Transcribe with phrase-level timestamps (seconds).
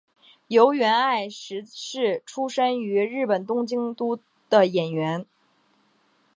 [0.47, 4.17] 筱原爱实是出身于日本东京都
[4.49, 5.27] 的演员。